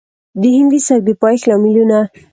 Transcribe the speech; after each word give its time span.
د 0.41 0.43
هندي 0.55 0.79
سبک 0.87 1.01
د 1.07 1.09
پايښت 1.21 1.45
لاملونه 1.49 1.99